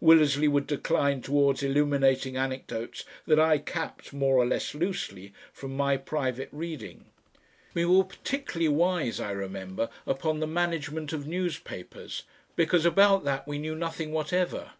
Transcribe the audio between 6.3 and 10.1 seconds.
reading. We were particularly wise, I remember,